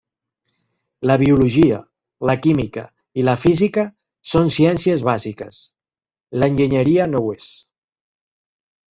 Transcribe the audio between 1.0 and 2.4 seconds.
La biologia, la